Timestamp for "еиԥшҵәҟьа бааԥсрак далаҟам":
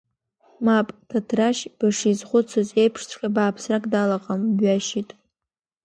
2.81-4.41